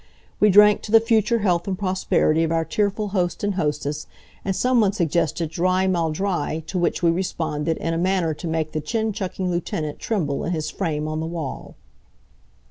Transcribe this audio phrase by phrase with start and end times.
[0.39, 4.07] We drank to the future health and prosperity of our tearful host and hostess,
[4.43, 8.47] and some one suggested drei mal drei, to which we responded in a manner to
[8.47, 11.75] make the chin chucking lieutenant tremble in his frame on the wall.